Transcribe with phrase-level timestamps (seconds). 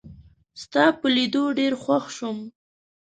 [0.61, 2.37] ستا په لیدو ډېر خوښ شوم